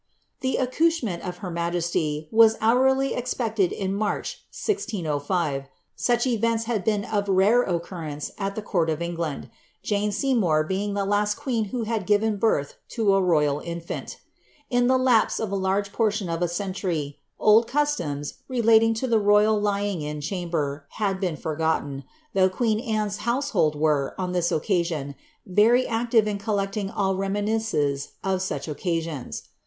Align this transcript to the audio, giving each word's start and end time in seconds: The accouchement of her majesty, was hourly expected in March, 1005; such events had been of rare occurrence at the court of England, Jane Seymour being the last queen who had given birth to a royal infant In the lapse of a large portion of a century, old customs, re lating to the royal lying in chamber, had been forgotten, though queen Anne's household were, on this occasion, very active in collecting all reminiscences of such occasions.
The 0.39 0.55
accouchement 0.57 1.21
of 1.21 1.37
her 1.45 1.51
majesty, 1.51 2.27
was 2.31 2.57
hourly 2.59 3.13
expected 3.13 3.71
in 3.71 3.93
March, 3.93 4.41
1005; 4.51 5.65
such 5.95 6.25
events 6.25 6.63
had 6.63 6.83
been 6.83 7.05
of 7.05 7.29
rare 7.29 7.61
occurrence 7.61 8.31
at 8.39 8.55
the 8.55 8.63
court 8.63 8.89
of 8.89 8.99
England, 8.99 9.51
Jane 9.83 10.11
Seymour 10.11 10.63
being 10.63 10.95
the 10.95 11.05
last 11.05 11.35
queen 11.35 11.65
who 11.65 11.83
had 11.83 12.07
given 12.07 12.37
birth 12.37 12.77
to 12.97 13.13
a 13.13 13.21
royal 13.21 13.59
infant 13.59 14.17
In 14.71 14.87
the 14.87 14.97
lapse 14.97 15.39
of 15.39 15.51
a 15.51 15.55
large 15.55 15.93
portion 15.93 16.29
of 16.29 16.41
a 16.41 16.47
century, 16.47 17.19
old 17.37 17.67
customs, 17.67 18.39
re 18.47 18.63
lating 18.63 18.95
to 18.95 19.07
the 19.07 19.19
royal 19.19 19.61
lying 19.61 20.01
in 20.01 20.19
chamber, 20.19 20.87
had 20.93 21.19
been 21.19 21.37
forgotten, 21.37 22.05
though 22.33 22.49
queen 22.49 22.79
Anne's 22.79 23.17
household 23.17 23.75
were, 23.75 24.15
on 24.17 24.31
this 24.31 24.51
occasion, 24.51 25.13
very 25.45 25.85
active 25.87 26.27
in 26.27 26.39
collecting 26.39 26.89
all 26.89 27.15
reminiscences 27.15 28.13
of 28.23 28.41
such 28.41 28.67
occasions. 28.67 29.43